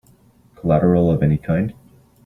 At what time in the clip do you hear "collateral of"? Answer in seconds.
0.55-1.21